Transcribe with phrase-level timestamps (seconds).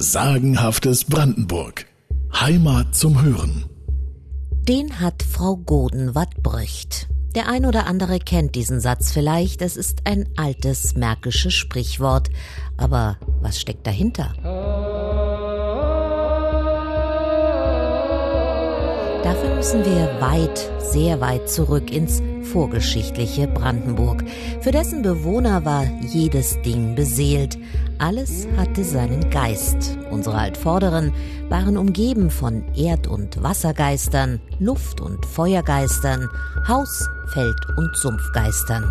[0.00, 1.86] Sagenhaftes Brandenburg.
[2.32, 3.64] Heimat zum Hören.
[4.68, 7.08] Den hat Frau Goden Wattbrücht.
[7.34, 9.60] Der ein oder andere kennt diesen Satz vielleicht.
[9.60, 12.30] Es ist ein altes märkisches Sprichwort.
[12.76, 14.34] Aber was steckt dahinter?
[19.28, 24.24] Dafür müssen wir weit, sehr weit zurück ins vorgeschichtliche Brandenburg.
[24.62, 27.58] Für dessen Bewohner war jedes Ding beseelt.
[27.98, 29.98] Alles hatte seinen Geist.
[30.10, 31.12] Unsere Altvorderen
[31.50, 36.30] waren umgeben von Erd- und Wassergeistern, Luft- und Feuergeistern,
[36.66, 38.90] Haus-, Feld- und Sumpfgeistern.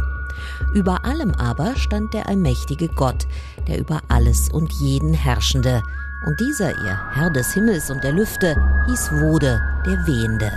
[0.75, 3.25] Über allem aber stand der allmächtige Gott,
[3.67, 5.81] der über alles und jeden herrschende.
[6.21, 8.55] Und dieser, ihr Herr des Himmels und der Lüfte,
[8.87, 10.51] hieß Wode, der Wehende.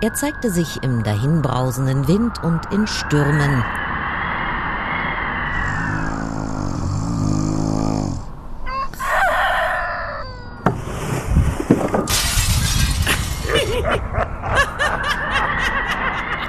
[0.00, 3.64] Er zeigte sich im dahinbrausenden Wind und in Stürmen,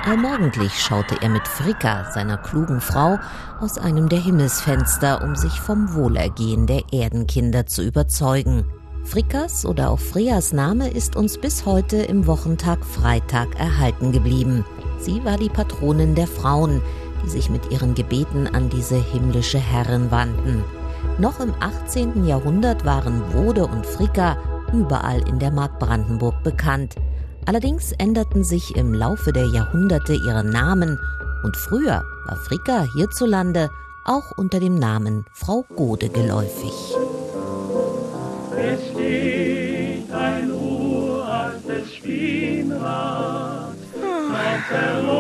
[0.06, 3.20] Allmorgendlich schaute er mit Fricka, seiner klugen Frau,
[3.60, 8.66] aus einem der Himmelsfenster, um sich vom Wohlergehen der Erdenkinder zu überzeugen.
[9.04, 14.64] Frickas oder auch Freas Name ist uns bis heute im Wochentag Freitag erhalten geblieben.
[15.00, 16.82] Sie war die Patronin der Frauen,
[17.24, 20.64] die sich mit ihren Gebeten an diese himmlische Herrin wandten.
[21.18, 22.26] Noch im 18.
[22.26, 24.38] Jahrhundert waren Wode und Fricka
[24.72, 26.96] überall in der Mark Brandenburg bekannt.
[27.46, 31.00] Allerdings änderten sich im Laufe der Jahrhunderte ihre Namen
[31.44, 33.70] und früher war Fricka hierzulande
[34.06, 36.74] auch unter dem Namen Frau Gode geläufig.
[38.58, 43.76] Es steht ein uraltes Spinnrad
[44.40, 45.19] auf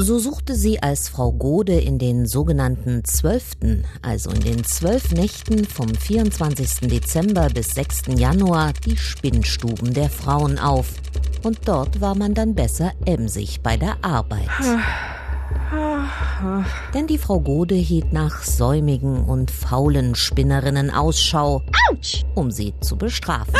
[0.00, 5.64] So suchte sie als Frau Gode in den sogenannten Zwölften, also in den zwölf Nächten
[5.64, 6.88] vom 24.
[6.88, 8.02] Dezember bis 6.
[8.16, 10.86] Januar, die Spinnstuben der Frauen auf.
[11.42, 14.48] Und dort war man dann besser emsig bei der Arbeit.
[16.94, 21.62] Denn die Frau Gode hielt nach säumigen und faulen Spinnerinnen Ausschau,
[22.36, 23.54] um sie zu bestrafen.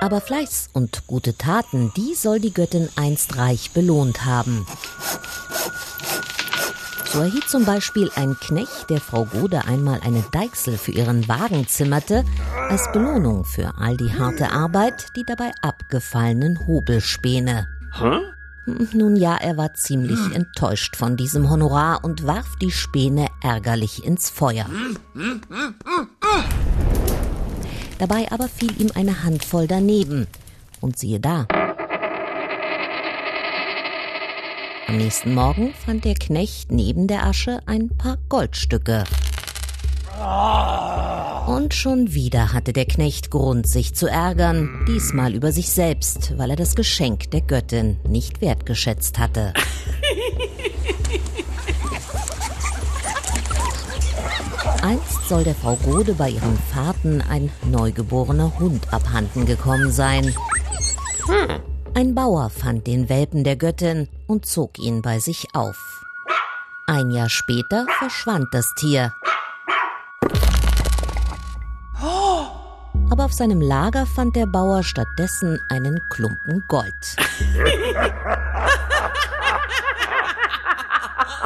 [0.00, 4.66] Aber Fleiß und gute Taten, die soll die Göttin einst reich belohnt haben.
[7.12, 11.66] So erhielt zum Beispiel ein Knecht der Frau Gode einmal eine Deichsel für ihren Wagen
[11.66, 12.24] zimmerte,
[12.68, 17.66] als Belohnung für all die harte Arbeit, die dabei abgefallenen Hobelspäne.
[17.98, 18.20] Hä?
[18.92, 24.30] Nun ja, er war ziemlich enttäuscht von diesem Honorar und warf die Späne ärgerlich ins
[24.30, 24.66] Feuer.
[28.00, 30.26] Dabei aber fiel ihm eine Handvoll daneben.
[30.80, 31.46] Und siehe da.
[34.86, 39.04] Am nächsten Morgen fand der Knecht neben der Asche ein paar Goldstücke.
[41.46, 46.48] Und schon wieder hatte der Knecht Grund, sich zu ärgern, diesmal über sich selbst, weil
[46.48, 49.52] er das Geschenk der Göttin nicht wertgeschätzt hatte.
[54.82, 60.34] Einst soll der Frau Gode bei ihren Fahrten ein neugeborener Hund abhanden gekommen sein.
[61.94, 65.76] Ein Bauer fand den Welpen der Göttin und zog ihn bei sich auf.
[66.86, 69.12] Ein Jahr später verschwand das Tier.
[73.10, 76.94] Aber auf seinem Lager fand der Bauer stattdessen einen Klumpen Gold.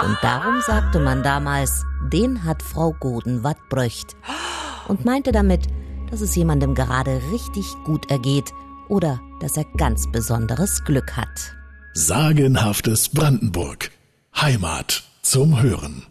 [0.03, 4.17] Und darum sagte man damals, den hat Frau Goden Wattbröcht.
[4.89, 5.67] Und meinte damit,
[6.11, 8.53] dass es jemandem gerade richtig gut ergeht
[8.89, 11.55] oder dass er ganz besonderes Glück hat.
[11.95, 13.91] Sagenhaftes Brandenburg.
[14.35, 16.03] Heimat zum Hören.